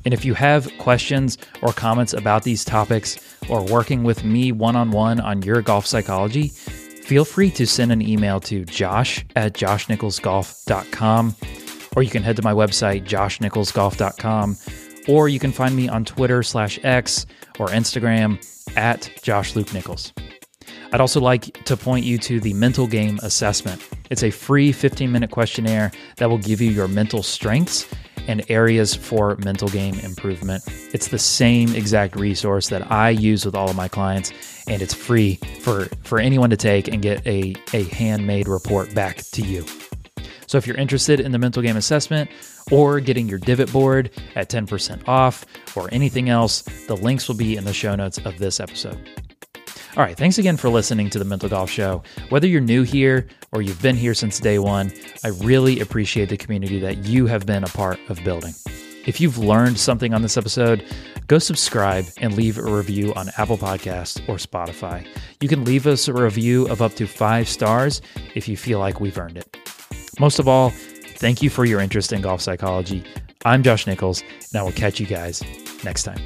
And 0.06 0.14
if 0.14 0.24
you 0.24 0.36
have 0.36 0.72
questions 0.78 1.38
or 1.62 1.74
comments 1.74 2.14
about 2.14 2.44
these 2.44 2.64
topics 2.64 3.20
or 3.50 3.64
working 3.66 4.04
with 4.04 4.24
me 4.24 4.52
one 4.52 4.76
on 4.76 4.92
one 4.92 5.20
on 5.20 5.42
your 5.42 5.62
golf 5.62 5.86
psychology, 5.86 6.48
feel 6.48 7.26
free 7.26 7.52
to 7.52 7.68
send 7.68 7.92
an 7.92 8.02
email 8.02 8.40
to 8.42 8.64
josh 8.66 9.26
at 9.36 9.54
joshnicholsgolf.com 9.54 11.36
or 11.96 12.04
you 12.04 12.10
can 12.10 12.24
head 12.24 12.36
to 12.36 12.42
my 12.42 12.54
website, 12.54 13.06
joshnicholsgolf.com, 13.06 14.58
or 15.08 15.30
you 15.30 15.40
can 15.40 15.52
find 15.52 15.76
me 15.76 15.88
on 15.88 16.06
Twitter 16.06 16.44
slash 16.44 16.80
X 16.84 17.26
or 17.60 17.68
Instagram 17.68 18.40
at 18.76 19.10
Josh 19.22 19.56
Luke 19.56 19.74
Nichols. 19.74 20.14
I'd 20.92 21.02
also 21.02 21.20
like 21.20 21.64
to 21.66 21.76
point 21.76 22.06
you 22.06 22.18
to 22.20 22.40
the 22.40 22.54
mental 22.54 22.88
game 22.88 23.20
assessment. 23.22 23.88
It's 24.10 24.24
a 24.24 24.32
free 24.32 24.72
15 24.72 25.12
minute 25.12 25.32
questionnaire 25.32 25.92
that 26.18 26.30
will 26.30 26.38
give 26.38 26.62
you 26.62 26.72
your 26.72 26.88
mental 26.88 27.24
strengths 27.24 27.88
and 28.28 28.44
areas 28.50 28.96
for 28.96 29.36
mental 29.38 29.68
game 29.68 30.00
improvement. 30.00 30.64
It's 30.94 31.10
the 31.10 31.20
same 31.20 31.76
exact 31.76 32.16
resource 32.16 32.70
that 32.70 32.92
I 32.92 33.10
use 33.10 33.46
with 33.46 33.56
all 33.56 33.70
of 33.70 33.76
my 33.76 33.88
clients, 33.88 34.32
and 34.68 34.82
it's 34.82 34.94
free 34.94 35.36
for, 35.62 35.86
for 36.04 36.20
anyone 36.20 36.50
to 36.50 36.58
take 36.58 36.88
and 36.88 37.02
get 37.02 37.26
a, 37.28 37.56
a 37.74 37.84
handmade 37.84 38.48
report 38.48 38.94
back 38.96 39.18
to 39.34 39.42
you. 39.42 39.66
So 40.56 40.60
if 40.60 40.68
you're 40.68 40.78
interested 40.78 41.20
in 41.20 41.34
the 41.34 41.38
mental 41.38 41.62
game 41.62 41.76
assessment 41.76 42.32
or 42.72 43.02
getting 43.02 43.28
your 43.28 43.40
divot 43.40 43.74
board 43.74 44.10
at 44.36 44.50
10% 44.50 45.06
off 45.06 45.46
or 45.76 45.90
anything 45.92 46.30
else, 46.30 46.62
the 46.88 46.96
links 46.96 47.28
will 47.28 47.36
be 47.36 47.58
in 47.58 47.66
the 47.66 47.74
show 47.74 47.94
notes 47.94 48.20
of 48.20 48.40
this 48.40 48.62
episode. 48.62 48.98
All 49.98 50.04
right, 50.04 50.16
thanks 50.16 50.38
again 50.38 50.56
for 50.56 50.70
listening 50.70 51.10
to 51.10 51.20
the 51.20 51.26
Mental 51.26 51.50
Golf 51.50 51.70
Show. 51.70 52.04
Whether 52.30 52.48
you're 52.48 52.62
new 52.62 52.84
here 52.84 53.28
or 53.52 53.62
you've 53.62 53.82
been 53.82 53.98
here 53.98 54.14
since 54.14 54.40
day 54.40 54.58
one, 54.58 54.94
I 55.26 55.32
really 55.44 55.82
appreciate 55.82 56.30
the 56.30 56.38
community 56.38 56.80
that 56.80 57.00
you 57.00 57.26
have 57.26 57.46
been 57.46 57.66
a 57.66 57.68
part 57.68 58.00
of 58.08 58.24
building. 58.24 58.54
If 59.06 59.20
you've 59.20 59.38
learned 59.38 59.78
something 59.78 60.14
on 60.14 60.22
this 60.22 60.38
episode, 60.38 60.86
go 61.28 61.38
subscribe 61.38 62.06
and 62.22 62.34
leave 62.34 62.58
a 62.58 62.64
review 62.64 63.14
on 63.16 63.28
Apple 63.38 63.58
Podcasts 63.58 64.22
or 64.30 64.38
Spotify. 64.38 65.06
You 65.42 65.50
can 65.50 65.66
leave 65.66 65.86
us 65.86 66.08
a 66.08 66.14
review 66.14 66.66
of 66.70 66.82
up 66.82 66.94
to 66.94 67.08
five 67.08 67.50
stars 67.50 68.02
if 68.36 68.48
you 68.48 68.56
feel 68.56 68.80
like 68.80 69.02
we've 69.02 69.18
earned 69.18 69.36
it. 69.36 69.65
Most 70.20 70.40
of 70.40 70.48
all, 70.48 70.70
thank 70.70 71.42
you 71.42 71.50
for 71.50 71.66
your 71.66 71.82
interest 71.82 72.14
in 72.14 72.22
golf 72.22 72.42
psychology. 72.42 73.04
I'm 73.44 73.64
Josh 73.64 73.86
Nichols, 73.86 74.22
and 74.22 74.60
I 74.60 74.64
will 74.64 74.72
catch 74.72 75.00
you 75.00 75.06
guys 75.06 75.44
next 75.84 76.04
time. 76.04 76.20